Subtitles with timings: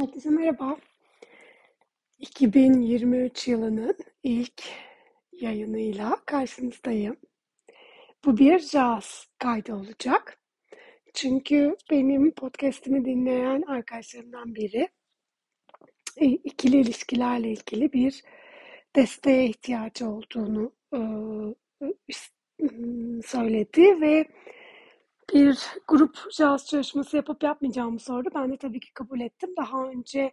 [0.00, 0.76] Herkese merhaba.
[2.18, 4.62] 2023 yılının ilk
[5.32, 7.16] yayınıyla karşınızdayım.
[8.24, 10.40] Bu bir jazz kaydı olacak.
[11.14, 14.88] Çünkü benim podcast'imi dinleyen arkadaşlarımdan biri
[16.16, 18.22] e, ikili ilişkilerle ilgili bir
[18.96, 21.00] desteğe ihtiyacı olduğunu e,
[23.26, 24.26] söyledi ve
[25.34, 25.58] bir
[25.88, 28.28] grup jazz çalışması yapıp yapmayacağımı sordu.
[28.34, 29.50] Ben de tabii ki kabul ettim.
[29.56, 30.32] Daha önce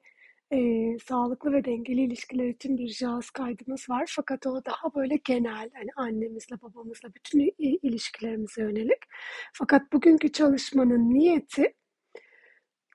[0.54, 0.58] e,
[1.00, 4.14] sağlıklı ve dengeli ilişkiler için bir jazz kaydımız var.
[4.16, 9.00] Fakat o daha böyle genel, hani annemizle, babamızla, bütün ilişkilerimize yönelik.
[9.53, 11.73] Fakat bugünkü çalışmanın niyeti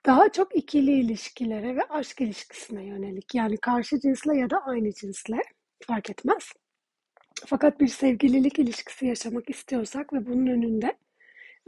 [0.05, 3.35] daha çok ikili ilişkilere ve aşk ilişkisine yönelik.
[3.35, 5.41] Yani karşı cinsle ya da aynı cinsle
[5.87, 6.53] fark etmez.
[7.45, 10.97] Fakat bir sevgililik ilişkisi yaşamak istiyorsak ve bunun önünde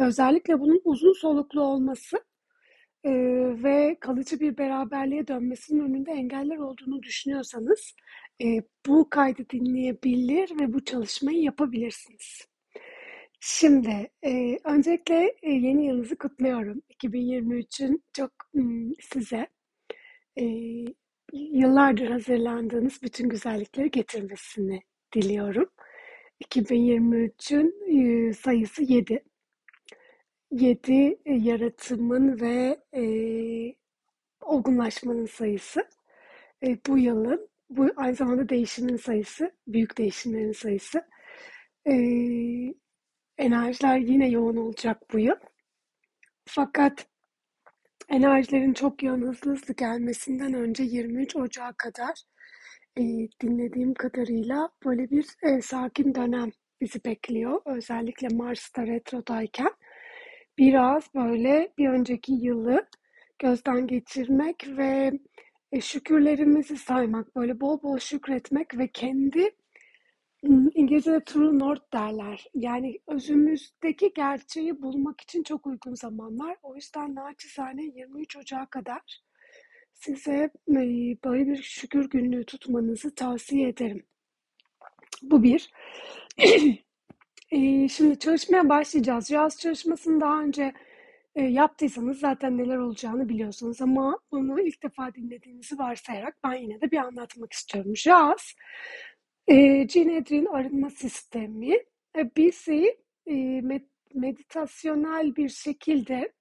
[0.01, 2.17] özellikle bunun uzun soluklu olması
[3.03, 3.11] e,
[3.63, 7.95] ve kalıcı bir beraberliğe dönmesinin önünde engeller olduğunu düşünüyorsanız
[8.43, 8.45] e,
[8.87, 12.47] bu kaydı dinleyebilir ve bu çalışmayı yapabilirsiniz.
[13.39, 16.81] Şimdi e, öncelikle e, yeni yılınızı kutluyorum.
[17.03, 19.47] 2023'ün çok m, size
[20.39, 20.45] e,
[21.33, 24.81] yıllardır hazırlandığınız bütün güzellikleri getirmesini
[25.15, 25.69] diliyorum.
[26.45, 29.23] 2023'ün e, sayısı 7
[30.51, 33.03] yedi e, yaratımın ve e,
[34.41, 35.87] olgunlaşmanın sayısı.
[36.63, 41.03] E, bu yılın, bu aynı zamanda değişimin sayısı, büyük değişimlerin sayısı.
[41.87, 41.93] E,
[43.37, 45.35] enerjiler yine yoğun olacak bu yıl.
[46.45, 47.07] Fakat
[48.09, 52.23] enerjilerin çok yoğun hızlı hızlı gelmesinden önce 23 Ocağı kadar
[52.97, 53.01] e,
[53.41, 56.49] dinlediğim kadarıyla böyle bir e, sakin dönem
[56.81, 57.61] bizi bekliyor.
[57.65, 59.71] Özellikle Mars'ta retrodayken
[60.57, 62.85] biraz böyle bir önceki yılı
[63.39, 65.11] gözden geçirmek ve
[65.71, 69.51] e, şükürlerimizi saymak, böyle bol bol şükretmek ve kendi
[70.73, 72.47] İngilizce'de true north derler.
[72.53, 76.57] Yani özümüzdeki gerçeği bulmak için çok uygun zamanlar.
[76.63, 79.21] O yüzden naçizane 23 Ocak'a kadar
[79.93, 80.75] size e,
[81.23, 84.05] böyle bir şükür günlüğü tutmanızı tavsiye ederim.
[85.21, 85.71] Bu bir.
[87.89, 89.31] Şimdi çalışmaya başlayacağız.
[89.31, 90.73] Yaz çalışmasını daha önce
[91.35, 96.97] yaptıysanız zaten neler olacağını biliyorsunuz ama bunu ilk defa dinlediğinizi varsayarak ben yine de bir
[96.97, 97.95] anlatmak istiyorum.
[97.95, 98.55] Jazz,
[99.47, 101.73] e, Cinedrin arınma sistemi
[102.17, 102.97] e, bizi
[103.61, 103.81] med
[104.13, 106.33] meditasyonel bir şekilde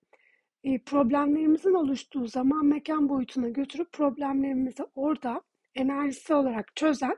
[0.86, 5.42] problemlerimizin oluştuğu zaman mekan boyutuna götürüp problemlerimizi orada
[5.74, 7.16] enerjisi olarak çözen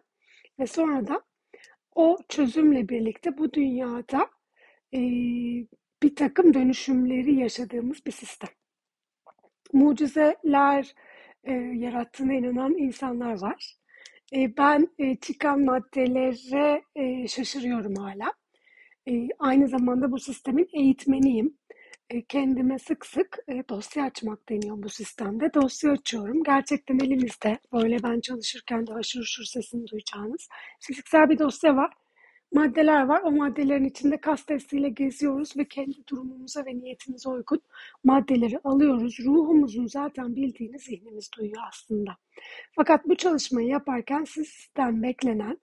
[0.59, 1.23] ve sonra da
[1.95, 4.31] o çözümle birlikte bu dünyada
[4.95, 5.01] e,
[6.03, 8.51] bir takım dönüşümleri yaşadığımız bir sistem.
[9.73, 10.95] Mucizeler
[11.45, 13.77] e, yarattığına inanan insanlar var.
[14.33, 18.33] E, ben e, çıkan maddelere e, şaşırıyorum hala.
[19.09, 21.59] E, aynı zamanda bu sistemin eğitmeniyim.
[22.13, 25.55] E, kendime sık sık e, dosya açmak deniyor bu sistemde.
[25.55, 26.43] Dosya açıyorum.
[26.45, 30.49] Gerçekten elimizde böyle ben çalışırken de aşırı şur sesini duyacağınız
[30.81, 31.93] fiziksel bir dosya var.
[32.55, 33.23] Maddeler var.
[33.25, 37.61] O maddelerin içinde kas testiyle geziyoruz ve kendi durumumuza ve niyetimize uygun
[38.05, 39.19] maddeleri alıyoruz.
[39.25, 42.17] Ruhumuzun zaten bildiğini zihnimiz duyuyor aslında.
[42.73, 45.59] Fakat bu çalışmayı yaparken sizden beklenen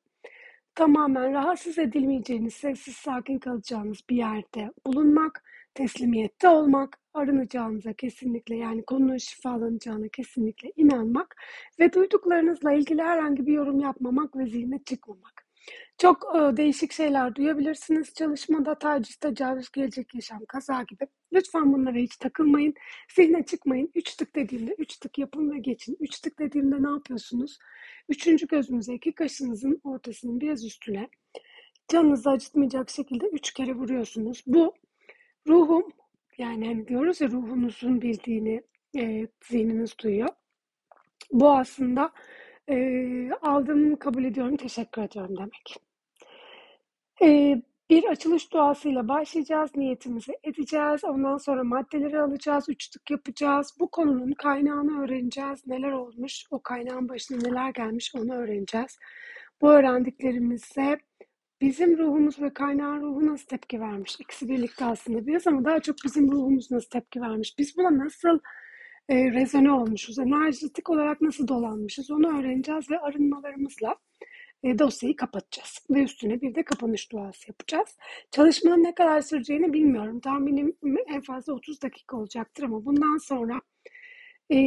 [0.76, 5.44] tamamen rahatsız edilmeyeceğiniz, sessiz sakin kalacağınız bir yerde bulunmak,
[5.80, 11.36] teslimiyette olmak, arınacağınıza kesinlikle yani konunun şifalanacağına kesinlikle inanmak
[11.80, 15.46] ve duyduklarınızla ilgili herhangi bir yorum yapmamak ve zihne çıkmamak.
[15.98, 18.80] Çok e, değişik şeyler duyabilirsiniz çalışmada.
[18.80, 21.08] Taciz, tecavüz, gelecek yaşam, kaza gibi.
[21.34, 22.74] Lütfen bunlara hiç takılmayın.
[23.16, 23.92] Zihne çıkmayın.
[23.96, 25.98] Üç tık dediğimde üç tık yapın ve geçin.
[26.00, 27.60] Üç tık dediğimde ne yapıyorsunuz?
[28.10, 31.10] Üçüncü gözünüze iki kaşınızın ortasının biraz üstüne
[31.88, 34.44] canınızı acıtmayacak şekilde üç kere vuruyorsunuz.
[34.48, 34.74] Bu
[35.50, 35.84] ruhum
[36.38, 38.62] yani hani diyoruz ya ruhunuzun bildiğini
[38.98, 40.30] e, zihniniz duyuyor.
[41.32, 42.12] Bu aslında
[42.70, 42.76] e,
[43.42, 45.76] aldığımı kabul ediyorum, teşekkür ediyorum demek.
[47.22, 51.04] E, bir açılış duasıyla başlayacağız, niyetimizi edeceğiz.
[51.04, 53.78] Ondan sonra maddeleri alacağız, üç tık yapacağız.
[53.80, 55.68] Bu konunun kaynağını öğreneceğiz.
[55.68, 58.98] Neler olmuş, o kaynağın başına neler gelmiş onu öğreneceğiz.
[59.62, 61.00] Bu öğrendiklerimizle
[61.62, 64.18] bizim ruhumuz ve kaynağın ruhu nasıl tepki vermiş?
[64.20, 67.56] İkisi birlikte aslında biraz ama daha çok bizim ruhumuz nasıl tepki vermiş?
[67.60, 68.40] Biz buna nasıl
[69.10, 73.96] e, rezone olmuşuz, enerjitik olarak nasıl dolanmışız onu öğreneceğiz ve arınmalarımızla
[74.64, 75.86] e, dosyayı kapatacağız.
[75.90, 77.98] Ve üstüne bir de kapanış duası yapacağız.
[78.32, 80.20] Çalışmanın ne kadar süreceğini bilmiyorum.
[80.20, 80.78] Tahminim
[81.08, 83.62] en fazla 30 dakika olacaktır ama bundan sonra
[84.50, 84.58] E,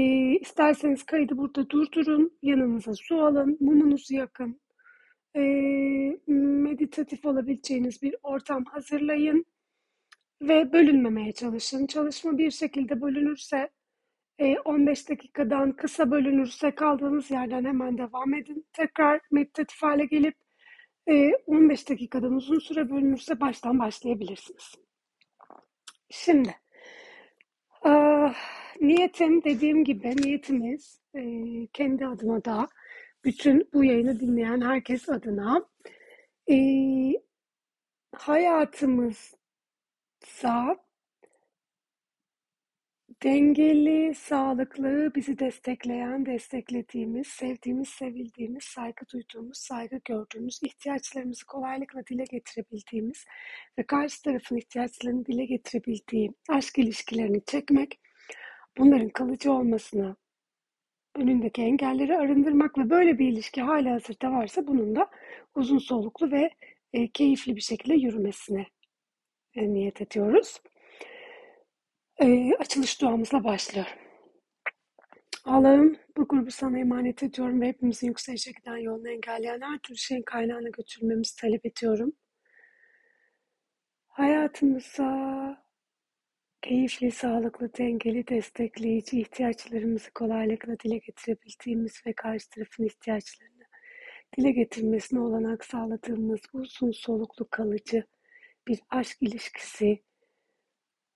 [0.40, 4.60] isterseniz kaydı burada durdurun, yanınıza su alın, mumunuzu yakın.
[5.36, 5.40] E,
[6.26, 9.44] meditatif olabileceğiniz bir ortam hazırlayın
[10.42, 11.86] ve bölünmemeye çalışın.
[11.86, 13.70] Çalışma bir şekilde bölünürse
[14.64, 18.66] 15 dakikadan kısa bölünürse kaldığınız yerden hemen devam edin.
[18.72, 20.34] Tekrar meditatif hale gelip
[21.46, 24.74] 15 dakikadan uzun süre bölünürse baştan başlayabilirsiniz.
[26.10, 26.54] Şimdi
[28.80, 31.00] niyetim dediğim gibi niyetimiz
[31.72, 32.68] kendi adıma da
[33.24, 35.66] bütün bu yayını dinleyen herkes adına
[38.16, 39.32] hayatımızda
[43.22, 53.24] Dengeli, sağlıklı, bizi destekleyen, desteklediğimiz, sevdiğimiz, sevildiğimiz, saygı duyduğumuz, saygı gördüğümüz, ihtiyaçlarımızı kolaylıkla dile getirebildiğimiz
[53.78, 58.00] ve karşı tarafın ihtiyaçlarını dile getirebildiği aşk ilişkilerini çekmek,
[58.78, 60.16] bunların kalıcı olmasını,
[61.16, 65.10] önündeki engelleri arındırmak ve böyle bir ilişki hala hazırda varsa bunun da
[65.54, 66.50] uzun soluklu ve
[66.92, 68.66] e, keyifli bir şekilde yürümesine
[69.54, 70.60] e, niyet ediyoruz.
[72.20, 73.92] Ee, açılış duamızla başlıyorum.
[75.44, 80.22] Allah'ım bu grubu sana emanet ediyorum ve hepimizin yükselişe giden yolunu engelleyen her türlü şeyin
[80.22, 82.12] kaynağına götürmemizi talep ediyorum.
[84.06, 85.12] Hayatımıza
[86.62, 93.64] keyifli, sağlıklı, dengeli, destekleyici ihtiyaçlarımızı kolaylıkla dile getirebildiğimiz ve karşı tarafın ihtiyaçlarını
[94.36, 98.04] dile getirmesine olanak sağladığımız uzun soluklu kalıcı
[98.68, 100.02] bir aşk ilişkisi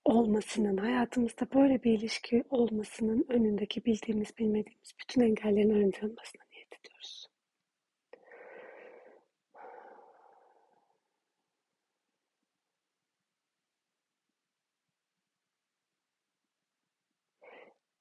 [0.05, 7.27] olmasının, hayatımızda böyle bir ilişki olmasının önündeki bildiğimiz, bilmediğimiz bütün engellerin arındırılmasına niyet ediyoruz.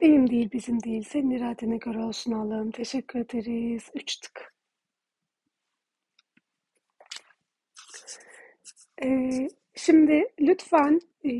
[0.01, 2.71] Benim değil, bizim değil, senin iradene göre olsun Allah'ım.
[2.71, 3.91] Teşekkür ederiz.
[3.95, 4.55] Üç tık.
[9.03, 11.31] Ee, şimdi lütfen e,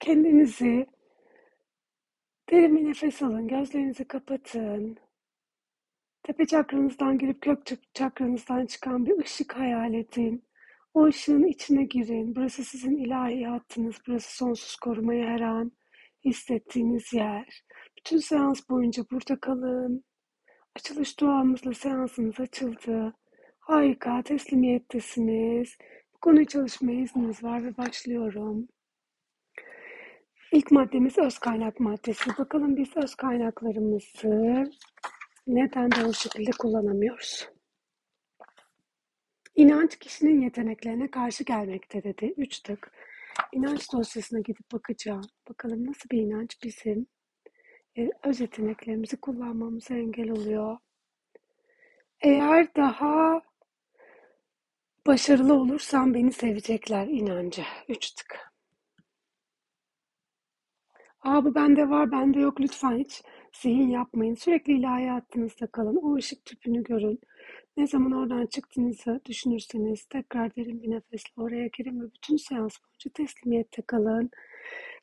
[0.00, 0.86] Kendinizi
[2.50, 4.96] derin bir nefes alın, gözlerinizi kapatın.
[6.22, 7.58] Tepe çakranızdan girip kök
[7.94, 10.44] çakranızdan çıkan bir ışık hayal edin.
[10.94, 12.36] O ışığın içine girin.
[12.36, 13.96] Burası sizin ilahi hattınız.
[14.06, 15.72] Burası sonsuz korumaya her an
[16.28, 17.62] hissettiğiniz yer.
[17.98, 20.04] Bütün seans boyunca burada kalın.
[20.76, 23.14] Açılış duamızla seansınız açıldı.
[23.60, 25.76] Harika, teslimiyettesiniz.
[26.14, 28.68] Bu konuyu çalışmaya izniniz var ve başlıyorum.
[30.52, 32.30] İlk maddemiz öz kaynak maddesi.
[32.38, 34.64] Bakalım biz öz kaynaklarımızı
[35.46, 37.48] neden de o şekilde kullanamıyoruz?
[39.54, 42.34] İnanç kişinin yeteneklerine karşı gelmekte dedi.
[42.36, 42.92] Üç tık.
[43.52, 45.24] İnanç dosyasına gidip bakacağım.
[45.48, 47.06] Bakalım nasıl bir inanç bizim
[47.98, 50.78] e, öz yeteneklerimizi kullanmamıza engel oluyor.
[52.20, 53.40] Eğer daha
[55.06, 57.62] başarılı olursam beni sevecekler inancı.
[57.88, 58.52] Üç tık.
[61.20, 62.60] Aa bu bende var, bende yok.
[62.60, 63.22] Lütfen hiç
[63.52, 64.34] zihin yapmayın.
[64.34, 65.96] Sürekli ilahi hayatınızda kalın.
[65.96, 67.20] O ışık tüpünü görün.
[67.78, 73.10] Ne zaman oradan çıktığınızı düşünürseniz tekrar derin bir nefesle oraya girin ve bütün seans boyunca
[73.14, 74.30] teslimiyette kalın.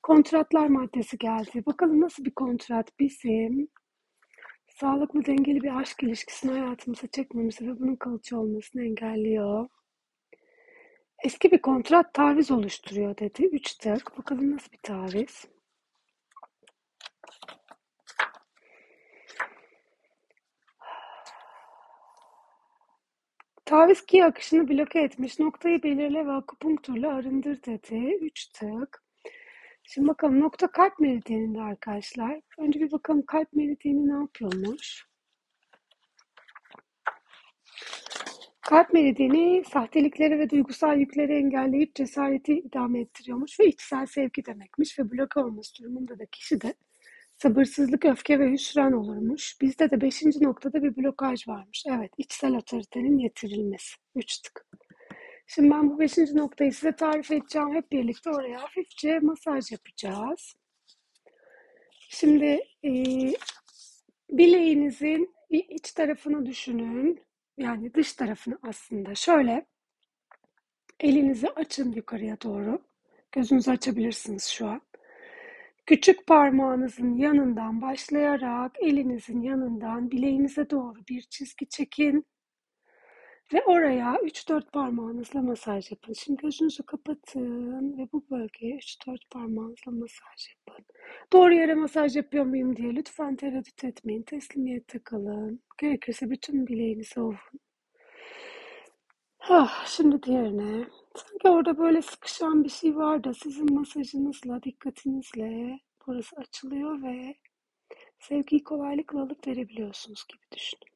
[0.03, 1.65] Kontratlar maddesi geldi.
[1.65, 3.67] Bakalım nasıl bir kontrat bizim
[4.67, 9.67] sağlıklı dengeli bir aşk ilişkisini hayatımıza çekmemizi ve bunun kalıcı olmasını engelliyor.
[11.23, 13.45] Eski bir kontrat taviz oluşturuyor dedi.
[13.45, 14.17] Üç tık.
[14.17, 15.54] Bakalım nasıl bir taviz.
[23.65, 25.39] Taviz ki akışını bloke etmiş.
[25.39, 28.17] Noktayı belirle ve akupunkturla arındır dedi.
[28.21, 29.03] Üç tık.
[29.83, 32.41] Şimdi bakalım nokta kalp meridyeninde arkadaşlar.
[32.57, 35.05] Önce bir bakalım kalp meridyeni ne yapıyormuş?
[38.61, 45.11] Kalp meridyeni sahtelikleri ve duygusal yükleri engelleyip cesareti idame ettiriyormuş ve içsel sevgi demekmiş ve
[45.11, 46.73] bloke olması durumunda da kişi de
[47.37, 49.61] Sabırsızlık, öfke ve hüsran olurmuş.
[49.61, 51.83] Bizde de beşinci noktada bir blokaj varmış.
[51.87, 53.95] Evet, içsel otoritenin yetirilmesi.
[54.15, 54.65] Üç tık.
[55.47, 57.75] Şimdi ben bu beşinci noktayı size tarif edeceğim.
[57.75, 60.55] Hep birlikte oraya hafifçe masaj yapacağız.
[62.09, 62.91] Şimdi e,
[64.29, 67.21] bileğinizin iç tarafını düşünün.
[67.57, 69.15] Yani dış tarafını aslında.
[69.15, 69.65] Şöyle
[70.99, 72.81] elinizi açın yukarıya doğru.
[73.31, 74.81] Gözünüzü açabilirsiniz şu an.
[75.85, 82.25] Küçük parmağınızın yanından başlayarak elinizin yanından bileğinize doğru bir çizgi çekin
[83.53, 86.13] Ve oraya 3-4 parmağınızla masaj yapın.
[86.13, 90.85] Şimdi gözünüzü kapatın ve bu bölgeye 3-4 parmağınızla masaj yapın.
[91.33, 94.23] Doğru yere masaj yapıyor muyum diye lütfen tereddüt etmeyin.
[94.23, 95.61] Teslimiyette kalın.
[95.77, 97.59] Gerekirse bütün bileğinizi ovun.
[99.39, 100.85] Ah, şimdi diğerine.
[101.15, 107.35] Sanki orada böyle sıkışan bir şey var da sizin masajınızla, dikkatinizle burası açılıyor ve
[108.19, 110.95] sevgiyi kolaylıkla alıp verebiliyorsunuz gibi düşünün.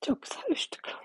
[0.00, 1.04] Çok güzel uçtuk.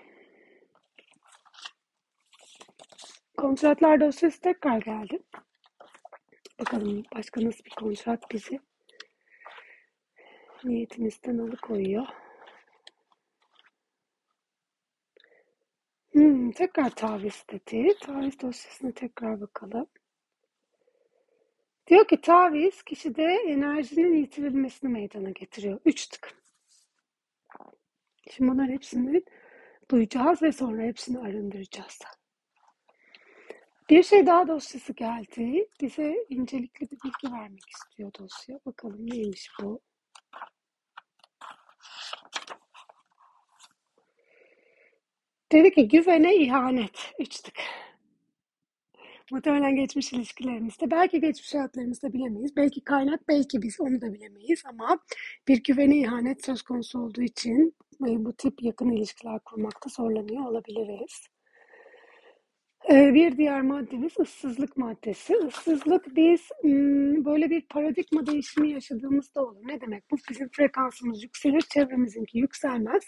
[3.36, 5.22] Kontratlar dosyası tekrar geldi.
[6.60, 8.60] Bakalım başka nasıl bir kontrat bizi
[10.64, 12.06] niyetimizden alıkoyuyor.
[16.18, 17.94] Hmm, tekrar taviz dedi.
[18.00, 19.86] Taviz dosyasına tekrar bakalım.
[21.86, 25.80] Diyor ki taviz kişide enerjinin yitirilmesini meydana getiriyor.
[25.84, 26.34] Üç tık.
[28.30, 29.22] Şimdi bunların hepsini
[29.90, 31.98] duyacağız ve sonra hepsini arındıracağız.
[33.90, 35.68] Bir şey daha dosyası geldi.
[35.80, 38.60] Bize incelikli bir bilgi vermek istiyor dosya.
[38.66, 39.80] Bakalım neymiş bu?
[45.52, 47.12] Dedi ki güvene ihanet.
[47.18, 47.54] Üç tık.
[49.30, 52.56] Muhtemelen geçmiş ilişkilerimizde, belki geçmiş hayatlarımızda bilemeyiz.
[52.56, 54.98] Belki kaynak, belki biz onu da bilemeyiz ama
[55.48, 61.26] bir güvene ihanet söz konusu olduğu için bu tip yakın ilişkiler kurmakta zorlanıyor olabiliriz.
[62.90, 65.34] E, bir diğer maddemiz ıssızlık maddesi.
[65.48, 66.48] Issızlık biz
[67.24, 69.60] böyle bir paradigma değişimi yaşadığımızda olur.
[69.62, 70.10] Ne demek?
[70.10, 73.04] Bu bizim frekansımız yükselir, çevremizinki yükselmez.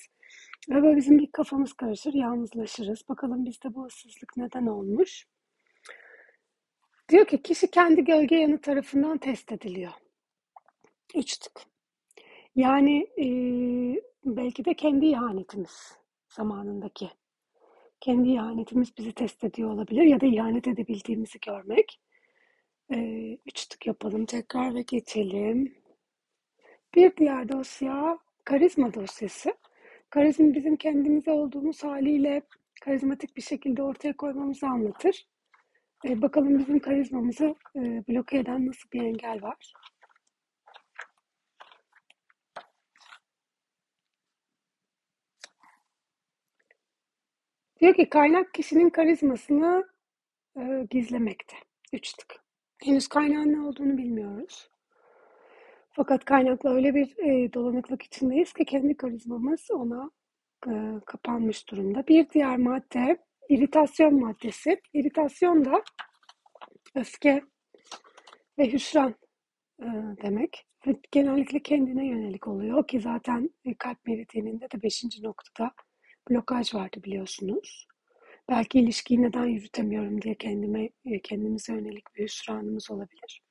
[0.68, 3.08] Ve bizim bir kafamız karışır, yalnızlaşırız.
[3.08, 5.26] Bakalım bizde bu ıssızlık neden olmuş?
[7.08, 9.92] Diyor ki kişi kendi gölge yanı tarafından test ediliyor.
[11.14, 11.60] Üç tık.
[12.56, 13.26] Yani e,
[14.24, 15.92] belki de kendi ihanetimiz
[16.28, 17.10] zamanındaki.
[18.00, 22.00] Kendi ihanetimiz bizi test ediyor olabilir ya da ihanet edebildiğimizi görmek.
[22.94, 22.98] E,
[23.46, 25.74] üç tık yapalım tekrar ve geçelim.
[26.94, 29.54] Bir diğer dosya karizma dosyası.
[30.10, 32.42] Karizma bizim kendimize olduğumuz haliyle
[32.80, 35.26] karizmatik bir şekilde ortaya koymamızı anlatır.
[36.04, 39.72] E, bakalım bizim karizmamızı e, bloke eden nasıl bir engel var?
[47.80, 49.88] Diyor ki kaynak kişinin karizmasını
[50.56, 51.56] e, gizlemekte.
[51.92, 52.36] Üç tık.
[52.84, 54.69] Henüz kaynağın ne olduğunu bilmiyoruz.
[55.92, 60.10] Fakat kaynakla öyle bir e, dolanıklık içindeyiz ki kendi karizmamız ona
[60.66, 60.72] e,
[61.06, 62.06] kapanmış durumda.
[62.06, 63.18] Bir diğer madde
[63.48, 64.80] iritasyon maddesi.
[64.92, 65.82] İritasyon da
[66.94, 67.42] öfke
[68.58, 69.14] ve hüsran
[69.82, 69.86] e,
[70.22, 70.66] demek.
[70.86, 75.72] Ve genellikle kendine yönelik oluyor ki zaten e, kalp meridyoninde de beşinci noktada
[76.30, 77.86] blokaj vardı biliyorsunuz.
[78.48, 83.42] Belki ilişkiyi neden yürütemiyorum diye kendime e, kendimize yönelik bir hüsranımız olabilir.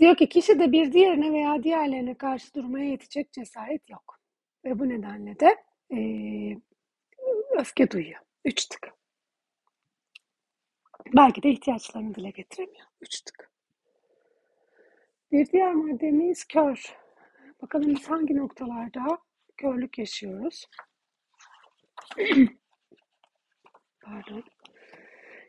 [0.00, 4.20] Diyor ki kişi de bir diğerine veya diğerlerine karşı durmaya yetecek cesaret yok.
[4.64, 5.56] Ve bu nedenle de
[5.92, 5.98] e,
[7.58, 8.20] öfke duyuyor.
[8.44, 8.88] Üç tık.
[11.16, 12.86] Belki de ihtiyaçlarını dile getiremiyor.
[13.00, 13.50] Üç tık.
[15.32, 16.96] Bir diğer maddemiz kör.
[17.62, 19.18] Bakalım biz hangi noktalarda
[19.56, 20.66] körlük yaşıyoruz?
[24.04, 24.44] Pardon.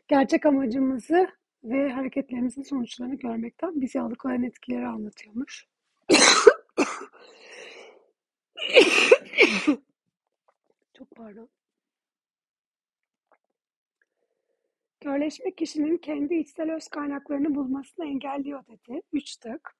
[0.08, 5.66] Gerçek amacımızı ve hareketlerimizin sonuçlarını görmekten bizi alıkoyan etkileri anlatıyormuş.
[10.94, 11.48] Çok pardon.
[15.00, 19.02] Körleşme kişinin kendi içsel öz kaynaklarını bulmasını engelliyor dedi.
[19.12, 19.78] Üç tık.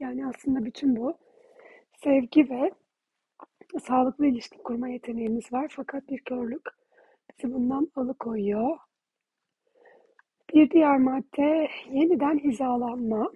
[0.00, 1.18] Yani aslında bütün bu
[2.04, 2.70] sevgi ve
[3.78, 5.72] sağlıklı ilişki kurma yeteneğimiz var.
[5.76, 6.62] Fakat bir körlük
[7.30, 8.78] bizi bundan alıkoyuyor.
[10.54, 13.32] Bir diğer madde yeniden hizalanma.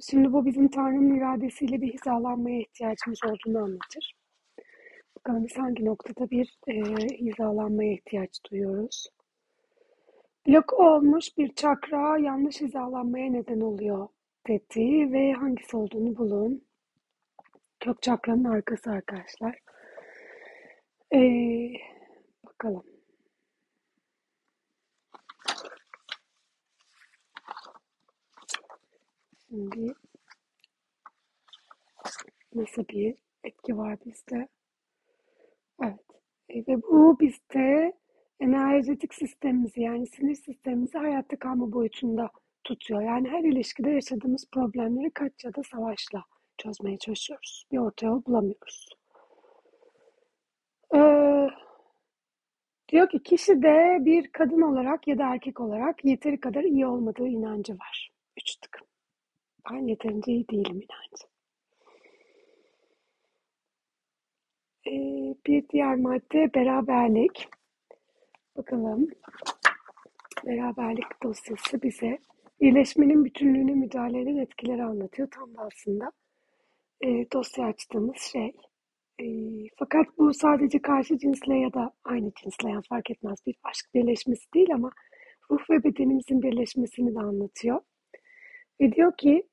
[0.00, 4.14] Şimdi bu bizim Tanrı'nın iradesiyle bir hizalanmaya ihtiyacımız olduğunu anlatır.
[5.16, 6.74] Bakalım biz hangi noktada bir e,
[7.18, 9.06] hizalanmaya ihtiyaç duyuyoruz.
[10.48, 14.08] Blok olmuş bir çakra yanlış hizalanmaya neden oluyor
[14.48, 16.62] dedi ve hangisi olduğunu bulun.
[17.84, 19.58] Kök çakranın arkası arkadaşlar.
[21.14, 21.72] Ee,
[22.44, 22.84] bakalım.
[29.48, 29.94] Şimdi
[32.54, 33.14] nasıl bir
[33.44, 34.48] etki var bizde?
[35.82, 36.00] Evet.
[36.48, 37.92] E, ve bu bizde
[38.40, 42.30] enerjetik sistemimizi yani sinir sistemimizi hayatta kalma boyutunda
[42.64, 43.02] tutuyor.
[43.02, 46.24] Yani her ilişkide yaşadığımız problemleri kaç ya da savaşla
[46.64, 47.66] çözmeye çalışıyoruz.
[47.72, 48.88] Bir orta yol bulamıyoruz.
[50.94, 51.48] Ee,
[52.88, 57.26] diyor ki kişi de bir kadın olarak ya da erkek olarak yeteri kadar iyi olmadığı
[57.26, 58.10] inancı var.
[58.36, 58.80] Üç tık.
[59.70, 61.24] Ben yeterince iyi değilim inancı.
[64.86, 67.48] Ee, bir diğer madde beraberlik.
[68.56, 69.08] Bakalım.
[70.46, 72.18] Beraberlik dosyası bize
[72.60, 75.28] birleşmenin bütünlüğüne müdahale eden etkileri anlatıyor.
[75.30, 76.12] Tam da aslında
[77.04, 78.52] e, dosya açtığımız şey.
[79.20, 79.26] E,
[79.78, 84.52] fakat bu sadece karşı cinsle ya da aynı cinsle yani fark etmez bir aşk birleşmesi
[84.54, 84.90] değil ama
[85.50, 87.80] ruh ve bedenimizin birleşmesini de anlatıyor.
[88.80, 89.48] Ve diyor ki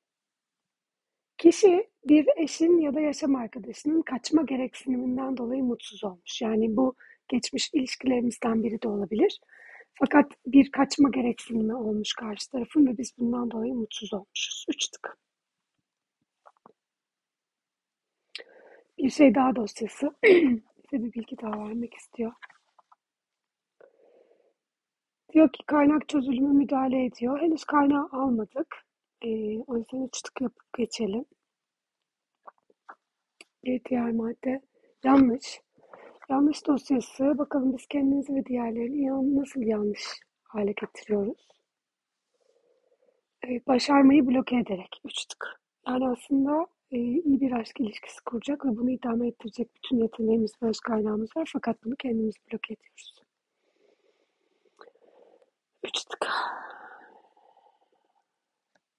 [1.37, 6.41] kişi bir eşin ya da yaşam arkadaşının kaçma gereksiniminden dolayı mutsuz olmuş.
[6.41, 6.95] Yani bu
[7.27, 9.39] geçmiş ilişkilerimizden biri de olabilir.
[9.93, 14.65] Fakat bir kaçma gereksinimi olmuş karşı tarafın ve biz bundan dolayı mutsuz olmuşuz.
[14.69, 15.17] Üç tık.
[19.01, 20.15] Bir şey daha dosyası.
[20.23, 22.31] Size bir bilgi daha vermek istiyor.
[25.33, 27.41] Diyor ki kaynak çözülümü müdahale ediyor.
[27.41, 28.75] Henüz kaynağı almadık.
[29.21, 31.25] Ee, o yüzden üç tık yapıp geçelim.
[33.65, 34.61] Bir diğer madde
[35.03, 35.61] yanlış.
[36.29, 37.37] Yanlış dosyası.
[37.37, 40.01] Bakalım biz kendimizi ve diğerlerini nasıl yanlış
[40.43, 41.47] hale getiriyoruz?
[43.47, 45.01] Ee, başarmayı bloke ederek.
[45.05, 45.61] Üç tık.
[45.87, 50.67] Yani aslında e, iyi bir aşk ilişkisi kuracak ve bunu idame ettirecek bütün yeteneğimiz ve
[50.67, 51.49] öz kaynağımız var.
[51.53, 53.21] Fakat bunu kendimiz bloke ediyoruz.
[55.83, 56.27] Üç tık.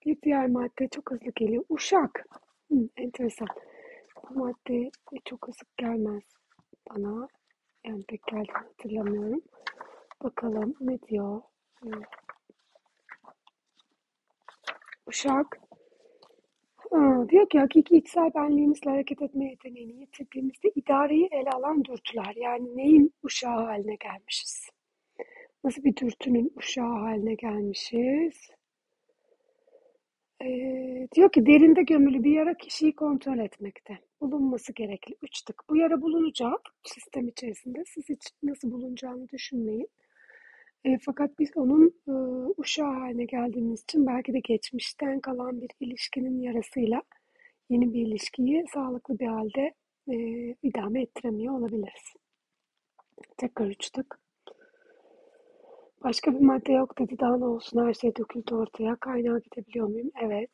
[0.06, 1.64] Bir diğer madde çok hızlı geliyor.
[1.68, 2.26] Uşak.
[2.70, 3.48] Hı, enteresan.
[4.22, 4.90] Bu madde
[5.24, 6.22] çok hızlı gelmez
[6.90, 7.28] bana.
[7.86, 9.42] Yani pek geldiğini hatırlamıyorum.
[10.22, 11.42] Bakalım ne diyor.
[15.06, 15.61] Uşak.
[17.28, 22.34] Diyor ki hakiki içsel benliğimizle hareket etme yeteneğini yitirdiğimizde idareyi ele alan dürtüler.
[22.36, 24.68] Yani neyin uşağı haline gelmişiz?
[25.64, 28.50] Nasıl bir dürtünün uşağı haline gelmişiz?
[30.42, 33.98] Ee, diyor ki derinde gömülü bir yara kişiyi kontrol etmekte.
[34.20, 35.16] Bulunması gerekli.
[35.22, 35.62] Üç tık.
[35.70, 37.84] Bu yara bulunacak sistem içerisinde.
[37.86, 39.88] Siz hiç nasıl bulunacağını düşünmeyin.
[40.84, 42.12] E, fakat biz onun e,
[42.56, 47.02] uşağı haline geldiğimiz için belki de geçmişten kalan bir ilişkinin yarasıyla
[47.70, 49.74] yeni bir ilişkiyi sağlıklı bir halde
[50.10, 50.16] e,
[50.62, 52.14] idame ettiremiyor olabiliriz.
[53.36, 54.18] Tekrar üç tık.
[56.04, 57.18] Başka bir madde yok dedi.
[57.20, 58.96] Daha ne olsun her şey döküldü ortaya.
[58.96, 60.10] Kaynağa gidebiliyor muyum?
[60.22, 60.50] Evet.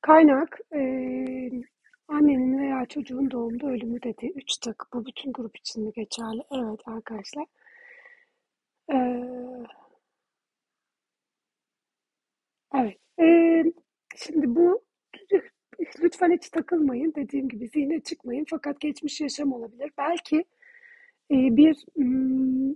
[0.00, 0.80] Kaynak e,
[2.08, 4.32] annenin veya çocuğun doğumda ölümü dedi.
[4.34, 4.86] Üç tık.
[4.94, 6.42] Bu bütün grup için mi geçerli?
[6.52, 7.46] Evet arkadaşlar.
[8.90, 8.96] Ee,
[12.74, 12.96] evet.
[13.20, 13.64] Ee,
[14.16, 14.84] şimdi bu
[16.02, 17.12] lütfen hiç takılmayın.
[17.16, 18.46] Dediğim gibi zihne çıkmayın.
[18.50, 19.90] Fakat geçmiş yaşam olabilir.
[19.98, 20.36] Belki
[21.30, 22.74] e, bir hmm,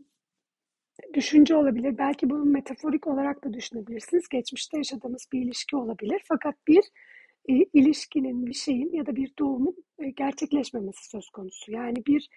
[1.14, 1.98] düşünce olabilir.
[1.98, 4.28] Belki bunu metaforik olarak da düşünebilirsiniz.
[4.28, 6.22] Geçmişte yaşadığımız bir ilişki olabilir.
[6.28, 6.84] Fakat bir
[7.48, 11.72] e, ilişkinin, bir şeyin ya da bir doğumun e, gerçekleşmemesi söz konusu.
[11.72, 12.28] Yani bir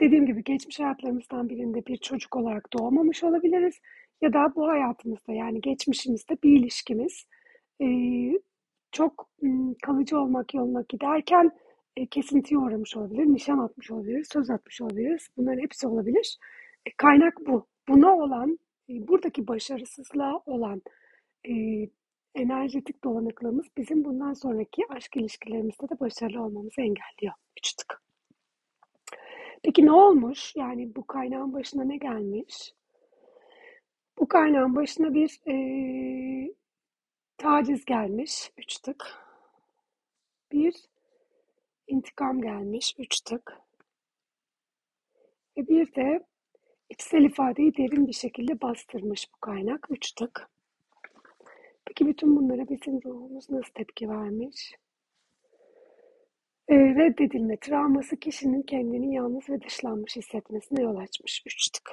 [0.00, 3.80] dediğim gibi geçmiş hayatlarımızdan birinde bir çocuk olarak doğmamış olabiliriz
[4.22, 7.26] ya da bu hayatımızda yani geçmişimizde bir ilişkimiz
[8.92, 9.28] çok
[9.82, 11.50] kalıcı olmak yoluna giderken
[11.96, 15.28] e, kesintiye uğramış olabilir, nişan atmış olabiliriz, söz atmış olabiliriz.
[15.36, 16.38] Bunların hepsi olabilir.
[16.86, 17.66] E, kaynak bu.
[17.88, 20.82] Buna olan, e, buradaki başarısızlığa olan
[21.48, 21.52] e,
[22.34, 27.34] enerjetik dolanıklığımız bizim bundan sonraki aşk ilişkilerimizde de başarılı olmamızı engelliyor.
[27.58, 28.03] Üç tık.
[29.64, 30.56] Peki ne olmuş?
[30.56, 32.74] Yani bu kaynağın başına ne gelmiş?
[34.18, 36.54] Bu kaynağın başına bir e,
[37.36, 38.50] taciz gelmiş.
[38.58, 39.06] Üç tık.
[40.52, 40.74] Bir
[41.86, 42.94] intikam gelmiş.
[42.98, 43.52] Üç tık.
[45.56, 46.26] Ve bir de
[46.90, 49.86] içsel ifadeyi derin bir şekilde bastırmış bu kaynak.
[49.90, 50.50] Üç tık.
[51.86, 54.74] Peki bütün bunlara bizim ruhumuz nasıl tepki vermiş?
[56.68, 61.42] E, reddedilme travması kişinin kendini yalnız ve dışlanmış hissetmesine yol açmış.
[61.46, 61.90] Üç tık.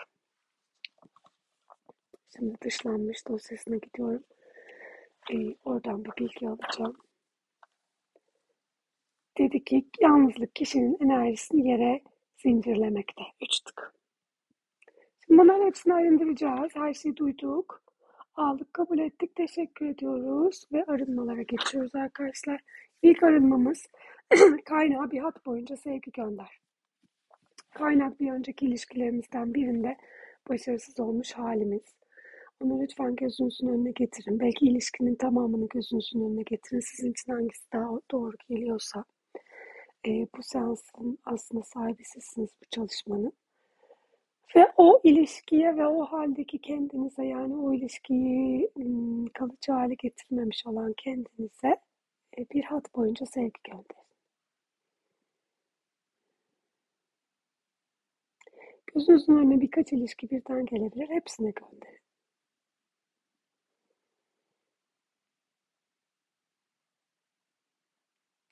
[2.38, 4.24] Şimdi dışlanmış dosyasına gidiyorum.
[5.34, 6.98] E, oradan bir bilgi alacağım.
[9.38, 12.02] Dedi ki yalnızlık kişinin enerjisini yere
[12.38, 13.24] zincirlemekte.
[13.42, 13.94] Üç tık.
[15.26, 16.76] Şimdi bunların hepsini arındıracağız.
[16.76, 17.84] Her şeyi duyduk.
[18.36, 19.36] Aldık, kabul ettik.
[19.36, 20.66] Teşekkür ediyoruz.
[20.72, 22.62] Ve arınmalara geçiyoruz arkadaşlar.
[23.02, 23.88] İlk arınmamız
[24.66, 26.60] kaynağa bir hat boyunca sevgi gönder.
[27.74, 29.98] Kaynak bir önceki ilişkilerimizden birinde
[30.50, 31.96] başarısız olmuş halimiz.
[32.64, 34.40] Onu lütfen gözünüzün önüne getirin.
[34.40, 36.80] Belki ilişkinin tamamını gözünüzün önüne getirin.
[36.80, 39.04] Sizin için hangisi daha doğru geliyorsa.
[40.08, 43.34] E, bu seansın aslında sahibi sizsiniz bu çalışmanın.
[44.56, 48.70] Ve o ilişkiye ve o haldeki kendinize yani o ilişkiyi
[49.34, 51.78] kalıcı hale getirmemiş olan kendinize
[52.38, 54.01] e, bir hat boyunca sevgi gönderin.
[58.96, 61.10] Gözünüzün önüne birkaç ilişki birden gelebilir.
[61.10, 62.02] Hepsine gönderin.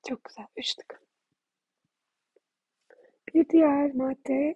[0.07, 0.45] Çok güzel.
[0.57, 0.75] Üç.
[3.35, 4.55] Bir diğer madde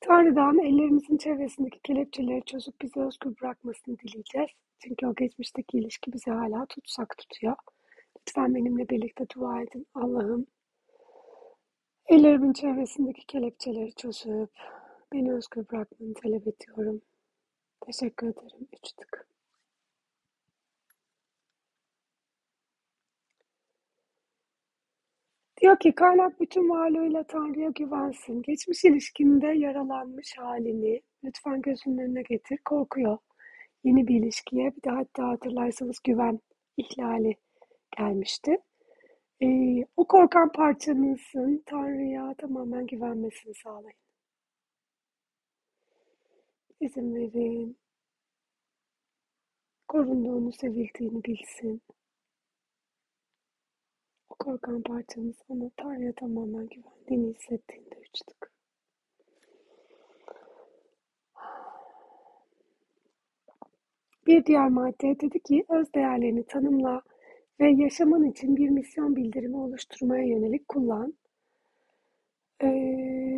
[0.00, 4.50] Tanrı'dan ellerimizin çevresindeki kelepçeleri çözüp bizi özgür bırakmasını dileyeceğiz.
[4.78, 7.56] Çünkü o geçmişteki ilişki bizi hala tutsak tutuyor.
[8.20, 9.86] Lütfen benimle birlikte dua edin.
[9.94, 10.46] Allah'ım
[12.06, 14.50] ellerimin çevresindeki kelepçeleri çözüp
[15.16, 17.00] beni özgür bırakmanı talep ediyorum.
[17.80, 18.68] Teşekkür ederim.
[18.72, 19.28] Üç tık.
[25.60, 28.42] Diyor ki kaynak bütün varlığıyla Tanrı'ya güvensin.
[28.42, 32.58] Geçmiş ilişkinde yaralanmış halini lütfen gözünün önüne getir.
[32.64, 33.18] Korkuyor.
[33.84, 36.40] Yeni bir ilişkiye bir de hatta hatırlarsanız güven
[36.76, 37.36] ihlali
[37.98, 38.58] gelmişti.
[39.42, 44.05] Ee, o korkan parçanızın Tanrı'ya tamamen güvenmesini sağlayın.
[46.80, 47.76] İzin verin.
[49.88, 51.82] Korunduğunu, sevildiğini bilsin.
[54.28, 58.50] O korkan parçanız ona Tanrı'ya tamamen güvendiğini hissettiğinde uçtuk.
[64.26, 67.02] Bir diğer madde dedi ki öz değerlerini tanımla
[67.60, 71.14] ve yaşaman için bir misyon bildirimi oluşturmaya yönelik kullan.
[72.62, 73.35] Ee,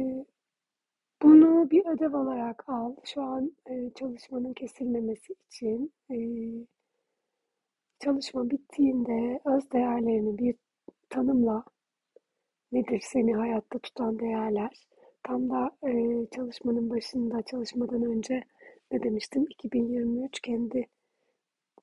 [1.58, 2.94] bunu bir ödev olarak al.
[3.04, 6.16] Şu an e, çalışmanın kesilmemesi için e,
[8.00, 10.54] çalışma bittiğinde öz değerlerini bir
[11.10, 11.64] tanımla.
[12.72, 14.86] Nedir seni hayatta tutan değerler?
[15.22, 18.44] Tam da e, çalışmanın başında, çalışmadan önce
[18.92, 19.46] ne demiştim?
[19.50, 20.86] 2023 kendi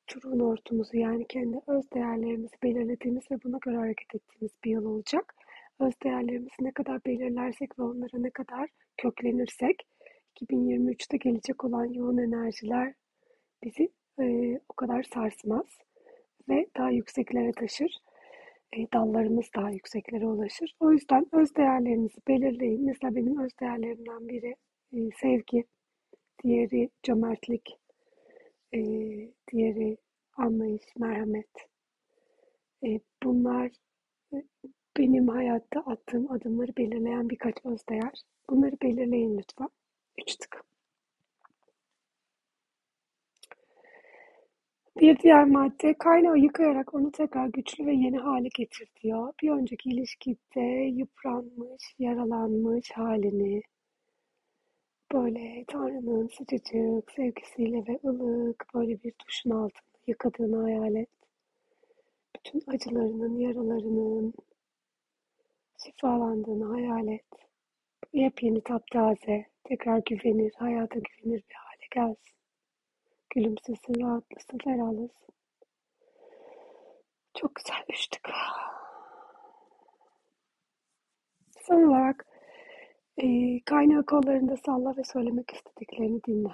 [0.07, 5.35] True North'umuzu yani kendi öz değerlerimizi belirlediğimiz ve buna göre hareket ettiğimiz bir yıl olacak.
[5.79, 9.87] Öz değerlerimizi ne kadar belirlersek ve onlara ne kadar köklenirsek
[10.41, 12.93] 2023'te gelecek olan yoğun enerjiler
[13.63, 15.65] bizi e, o kadar sarsmaz
[16.49, 17.97] ve daha yükseklere taşır.
[18.73, 20.75] E, dallarımız daha yükseklere ulaşır.
[20.79, 22.85] O yüzden öz değerlerinizi belirleyin.
[22.85, 24.55] Mesela benim öz değerlerimden biri
[24.93, 25.63] e, sevgi,
[26.43, 27.77] diğeri cömertlik,
[28.73, 28.79] e,
[29.51, 29.97] diğeri
[30.37, 31.49] anlayış, merhamet.
[32.85, 33.71] E, bunlar
[34.97, 38.23] benim hayatta attığım adımları belirleyen birkaç öz değer.
[38.49, 39.69] Bunları belirleyin lütfen.
[40.17, 40.65] Üç tık.
[44.99, 49.33] Bir diğer madde kaynağı yıkayarak onu tekrar güçlü ve yeni hale getir diyor.
[49.43, 50.61] Bir önceki ilişkide
[50.95, 53.61] yıpranmış, yaralanmış halini
[55.13, 61.09] böyle Tanrı'nın sıcacık sevgisiyle ve ılık böyle bir duşun altında yıkadığını hayal et.
[62.35, 64.33] Bütün acılarının, yaralarının
[65.83, 67.25] şifalandığını hayal et.
[68.13, 72.35] Yepyeni taptaze, tekrar güvenir, hayata güvenir bir hale gelsin.
[73.29, 75.35] Gülümsesin, rahatlasın, ferahlasın.
[77.37, 78.29] Çok güzel düştük.
[81.59, 82.25] Son olarak
[83.17, 83.25] e,
[83.65, 86.53] kaynağı kollarında salla ve söylemek istediklerini dinle.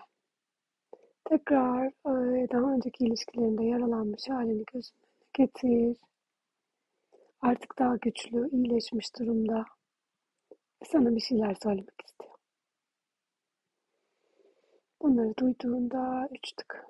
[1.26, 4.98] Tekrar e, daha önceki ilişkilerinde yaralanmış halini gözüne
[5.34, 5.98] getir.
[7.41, 9.65] Artık daha güçlü, iyileşmiş durumda.
[10.86, 12.36] Sana bir şeyler söylemek istiyor.
[15.01, 16.86] Bunları duyduğunda üç tık.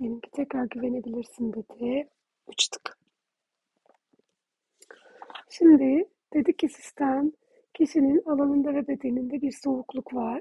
[0.00, 2.08] Benimki tekrar güvenebilirsin dedi.
[2.48, 2.98] Üç tık.
[5.50, 7.32] Şimdi dedi ki sistem
[7.80, 10.40] kişinin alanında ve bedeninde bir soğukluk var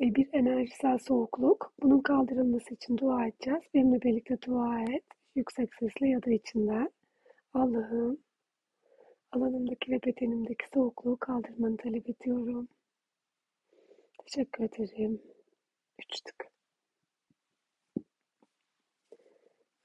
[0.00, 1.72] bir enerjisel soğukluk.
[1.82, 3.60] Bunun kaldırılması için dua edeceğiz.
[3.74, 5.04] Benimle birlikte dua et.
[5.34, 6.90] Yüksek sesle ya da içinden.
[7.54, 8.18] Allah'ım
[9.32, 12.68] alanımdaki ve bedenimdeki soğukluğu kaldırmanı talep ediyorum.
[14.26, 15.22] Teşekkür ederim.
[15.98, 16.50] Üç tık.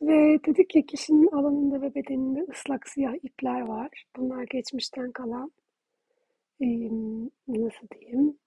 [0.02, 4.06] Ve dedik ki kişinin alanında ve bedeninde ıslak siyah ipler var.
[4.16, 5.52] Bunlar geçmişten kalan
[7.48, 8.38] nasıl diyeyim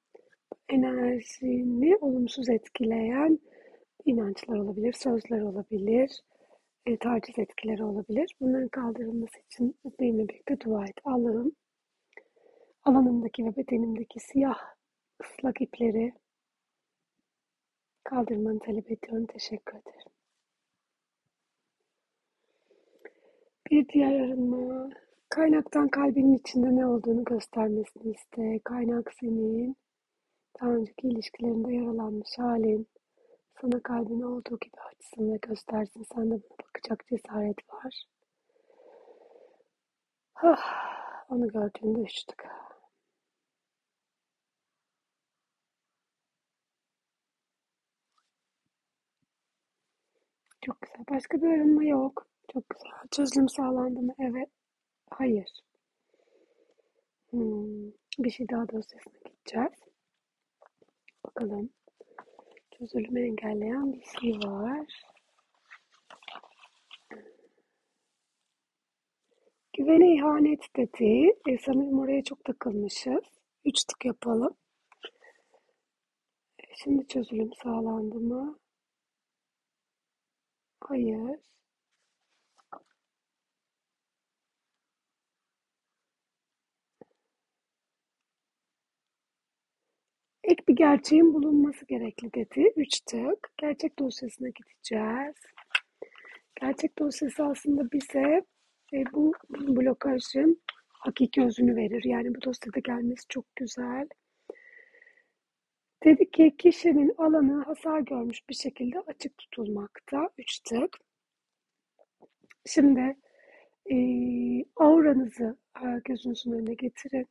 [0.68, 3.38] enerjini olumsuz etkileyen
[4.04, 6.22] inançlar olabilir, sözler olabilir,
[6.86, 8.30] e, taciz etkileri olabilir.
[8.40, 10.96] Bunların kaldırılması için benimle birlikte dua et.
[11.04, 11.52] Allah'ım
[12.82, 14.58] alanımdaki ve bedenimdeki siyah
[15.22, 16.12] ıslak ipleri
[18.04, 19.26] kaldırmanı talep ediyorum.
[19.26, 20.12] Teşekkür ederim.
[23.70, 24.90] Bir diğer arınma,
[25.38, 28.60] kaynaktan kalbinin içinde ne olduğunu göstermesini iste.
[28.64, 29.76] Kaynak senin
[30.60, 32.88] daha önceki ilişkilerinde yaralanmış halin.
[33.60, 36.02] Sana kalbini olduğu gibi açsın ve göstersin.
[36.14, 38.04] Sende buna bakacak cesaret var.
[40.34, 40.62] Ah,
[41.30, 42.42] onu gördüğünde uçtuk.
[50.60, 51.04] Çok güzel.
[51.10, 52.26] Başka bir arınma yok.
[52.52, 52.90] Çok güzel.
[53.10, 54.14] Çözüm sağlandı mı?
[54.18, 54.57] Evet.
[55.10, 55.48] Hayır.
[57.30, 57.92] Hmm.
[58.18, 59.88] Bir şey daha dosyasına gideceğiz.
[61.24, 61.70] Bakalım.
[62.70, 64.86] Çözülümü engelleyen bir şey var.
[69.72, 71.32] Güvene ihanet dedi.
[71.48, 73.24] E, sanırım oraya çok takılmışız.
[73.64, 74.56] Üç tık yapalım.
[76.58, 78.58] E, şimdi çözülüm sağlandı mı?
[80.80, 81.40] Hayır.
[90.48, 92.72] Ek bir gerçeğin bulunması gerekli dedi.
[92.76, 93.50] Üç tık.
[93.56, 95.34] Gerçek dosyasına gideceğiz.
[96.60, 98.44] Gerçek dosyası aslında bize
[98.92, 102.04] e, bu blokajın hakiki özünü verir.
[102.04, 104.08] Yani bu dosyada gelmesi çok güzel.
[106.04, 110.30] Dedi ki kişinin alanı hasar görmüş bir şekilde açık tutulmakta.
[110.38, 110.96] Üç tık.
[112.66, 113.16] Şimdi
[113.90, 113.96] e,
[114.76, 117.26] auranızı e, gözünüzün önüne getirin.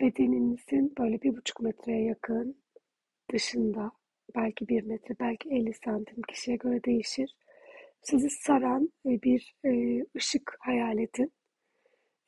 [0.00, 2.56] Bedeninizin böyle bir buçuk metreye yakın
[3.32, 3.92] dışında
[4.36, 7.36] belki bir metre, belki 50 santim kişiye göre değişir.
[8.02, 11.32] Sizi saran e, bir e, ışık hayal edin.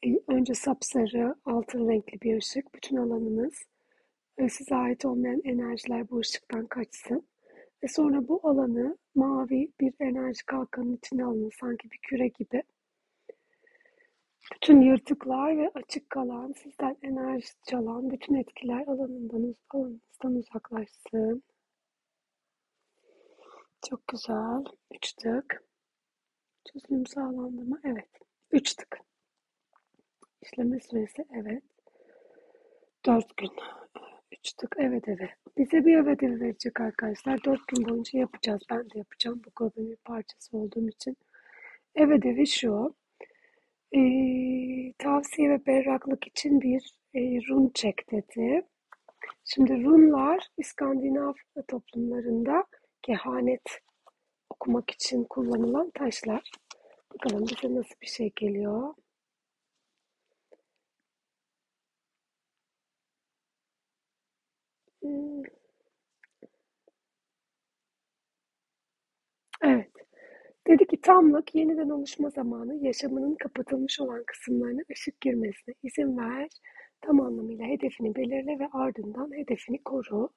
[0.06, 2.74] E, önce sapsarı, altın renkli bir ışık.
[2.74, 3.54] Bütün alanınız
[4.48, 7.28] size ait olmayan enerjiler bu ışıktan kaçsın.
[7.82, 11.50] Ve sonra bu alanı mavi bir enerji kalkanın içine alın.
[11.60, 12.62] Sanki bir küre gibi.
[14.54, 21.42] Bütün yırtıklar ve açık kalan, sizden enerji çalan bütün etkiler alanından, alanınızdan uzaklaşsın.
[23.88, 24.64] Çok güzel.
[24.94, 25.64] Üç tık.
[26.72, 27.80] Çözülüm sağlandı mı?
[27.84, 28.10] Evet.
[28.50, 28.98] Üç tık.
[30.42, 31.62] İşleme süresi evet.
[33.06, 33.50] Dört gün.
[34.32, 35.30] Üç tık evet evet.
[35.56, 37.44] Bize bir evet evi verecek arkadaşlar.
[37.44, 38.62] Dört gün boyunca yapacağız.
[38.70, 41.16] Ben de yapacağım bu grubun bir parçası olduğum için.
[41.94, 42.94] Evet evi şu.
[43.92, 44.00] E,
[44.98, 48.62] tavsiye ve berraklık için bir e, run çek dedi.
[49.44, 51.32] Şimdi runlar İskandinav
[51.68, 52.64] toplumlarında
[53.02, 53.80] kehanet
[54.50, 56.52] okumak için kullanılan taşlar.
[57.14, 58.94] Bakalım bize nasıl bir şey geliyor.
[65.02, 65.42] Hmm.
[69.62, 69.97] Evet.
[70.68, 76.48] Dedi ki tamlık yeniden oluşma zamanı yaşamının kapatılmış olan kısımlarına ışık girmesine izin ver.
[77.00, 80.28] Tam anlamıyla hedefini belirle ve ardından hedefini koru.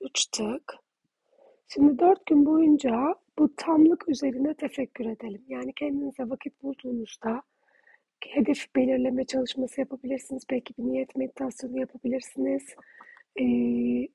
[0.00, 0.74] Üç tık.
[1.68, 5.44] Şimdi dört gün boyunca bu tamlık üzerine tefekkür edelim.
[5.48, 7.42] Yani kendinize vakit bulduğunuzda
[8.28, 10.42] hedef belirleme çalışması yapabilirsiniz.
[10.50, 12.62] Belki bir niyet meditasyonu yapabilirsiniz.
[13.40, 14.08] Ee,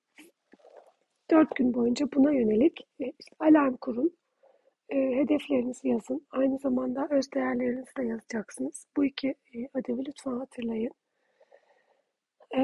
[1.31, 3.05] dört gün boyunca buna yönelik e,
[3.39, 4.13] alarm kurun.
[4.93, 6.27] E, hedeflerinizi yazın.
[6.31, 8.87] Aynı zamanda öz değerlerinizi de yazacaksınız.
[8.97, 10.91] Bu iki e, ödevi lütfen hatırlayın.
[12.55, 12.61] E,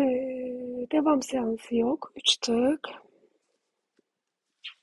[0.91, 2.11] devam seansı yok.
[2.15, 2.87] Üç tık.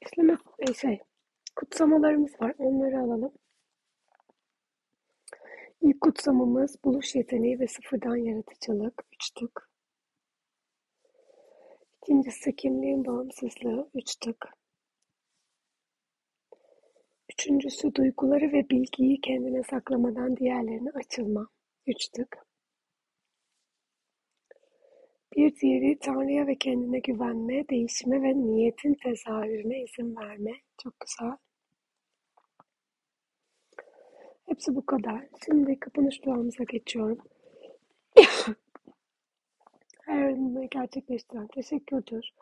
[0.01, 1.01] İşleme e, şey
[1.57, 2.55] kutsamalarımız var.
[2.59, 3.33] Onları alalım.
[5.81, 9.05] İlk kutsamamız buluş yeteneği ve sıfırdan yaratıcılık.
[9.13, 9.71] Üç tık.
[12.03, 13.91] İkincisi kimliğin bağımsızlığı.
[13.95, 14.57] Üç tık.
[17.39, 21.49] Üçüncüsü duyguları ve bilgiyi kendine saklamadan diğerlerine açılma.
[21.87, 22.47] Üç tık.
[25.37, 30.53] Bir diğeri Tanrı'ya ve kendine güvenme, değişime ve niyetin tezahürüne izin verme.
[30.83, 31.37] Çok güzel.
[34.47, 35.27] Hepsi bu kadar.
[35.45, 37.19] Şimdi kapanış duamıza geçiyorum.
[40.05, 42.35] Her aranmayı gerçekleştiren teşekkürdür.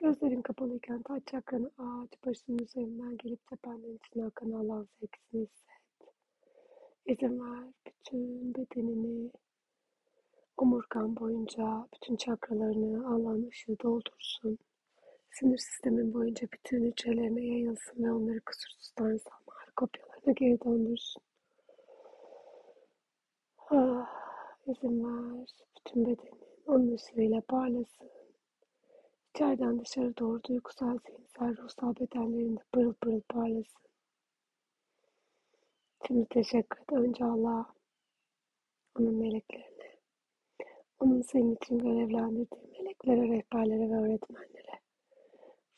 [0.00, 6.14] Gözlerin kapalıyken taç çakranı ağaç başının üzerinden gelip tependen içine akan Allah'ın sevgisini hisset.
[7.06, 9.30] İzin ver bütün bedenini
[10.56, 14.58] omurgan boyunca bütün çakralarını Allah'ın ışığı doldursun.
[15.30, 21.22] sinir sistemin boyunca bütün hücrelerine yayılsın ve onları kusursuz tanrı salmaları kopyalarına geri döndürsün.
[23.70, 24.06] Ah,
[24.66, 25.46] izin ver.
[25.76, 28.19] Bütün bedenin onun ışığıyla parlasın.
[29.34, 33.82] İçeriden dışarı doğru duygusal, zihinsel, ruhsal bedenlerinde pırıl pırıl parlasın.
[36.06, 36.92] Şimdi teşekkür et.
[36.92, 37.66] Önce Allah'a,
[38.98, 39.96] onun meleklerine,
[41.00, 44.80] onun senin için görevlendirdiği meleklere, rehberlere ve öğretmenlere,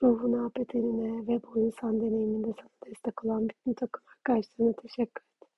[0.02, 5.48] ruhuna, bedenine ve bu insan deneyiminde sana destek olan bütün takım arkadaşlarına teşekkür et.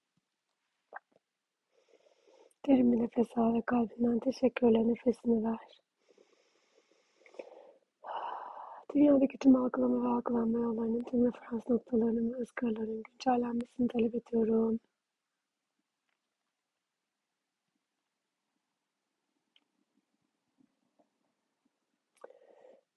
[2.66, 5.83] Derin bir nefes al ve kalbinden teşekkürle nefesini ver.
[8.94, 14.80] Dünyadaki tüm algılama ve algılanma yollarının tüm referans noktalarının ve ızgaraların güncellenmesini talep ediyorum.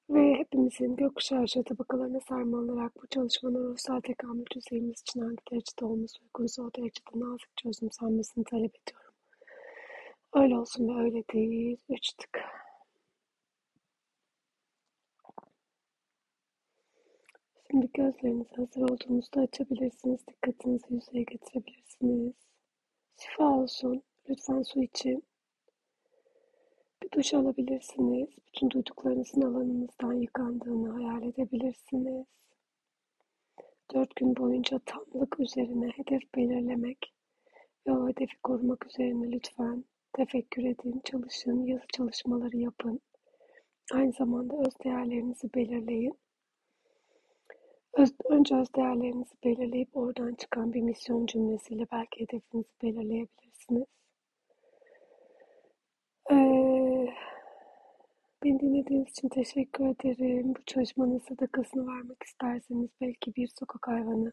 [0.10, 6.63] Ve hepimizin gökkuşağı tabakalarına sarmalarak bu çalışmanın ruhsal tekamül düzeyimiz için hangi derecede olması uygunsa
[6.63, 9.13] o derecede nazik çözümsenmesini talep ediyorum.
[10.36, 11.77] Öyle olsun ve öyle değil.
[11.89, 12.39] Üç tık.
[17.71, 20.27] Şimdi gözlerinizi hazır olduğunuzda açabilirsiniz.
[20.27, 22.34] Dikkatinizi yüzeye getirebilirsiniz.
[23.17, 24.03] Şifa olsun.
[24.30, 25.23] Lütfen su için.
[27.03, 28.30] Bir duş alabilirsiniz.
[28.47, 32.25] Bütün duyduklarınızın alanınızdan yıkandığını hayal edebilirsiniz.
[33.93, 37.13] Dört gün boyunca tamlık üzerine hedef belirlemek
[37.88, 42.99] ve o hedefi korumak üzerine lütfen tefekkür edin, çalışın, yazı çalışmaları yapın.
[43.93, 46.17] Aynı zamanda öz değerlerinizi belirleyin.
[47.97, 53.86] Öz, önce öz değerlerinizi belirleyip oradan çıkan bir misyon cümlesiyle belki hedefinizi belirleyebilirsiniz.
[56.31, 57.07] Ee,
[58.43, 60.55] beni dinlediğiniz için teşekkür ederim.
[60.55, 64.31] Bu çalışmanın sadakasını vermek isterseniz belki bir sokak hayvanı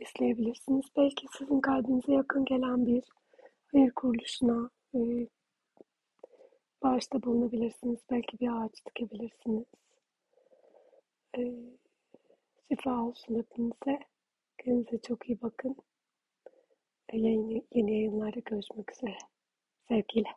[0.00, 0.84] besleyebilirsiniz.
[0.96, 3.04] Belki sizin kalbinize yakın gelen bir
[3.72, 4.98] hayır kuruluşuna e,
[6.82, 8.00] bağışta bulunabilirsiniz.
[8.10, 9.66] Belki bir ağaç dikebilirsiniz.
[11.38, 11.40] E,
[12.70, 14.00] şifa olsun hepinize.
[14.58, 15.76] Kendinize çok iyi bakın.
[17.12, 19.18] Yeni, yeni yayınlarda görüşmek üzere.
[19.88, 20.28] Sevgiyle.